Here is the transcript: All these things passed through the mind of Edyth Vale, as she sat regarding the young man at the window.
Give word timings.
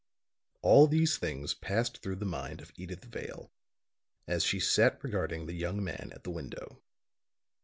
All 0.63 0.87
these 0.87 1.19
things 1.19 1.53
passed 1.53 1.99
through 2.01 2.15
the 2.15 2.25
mind 2.25 2.59
of 2.59 2.73
Edyth 2.75 3.03
Vale, 3.05 3.51
as 4.27 4.43
she 4.43 4.59
sat 4.59 4.97
regarding 5.03 5.45
the 5.45 5.53
young 5.53 5.83
man 5.83 6.11
at 6.15 6.23
the 6.23 6.31
window. 6.31 6.81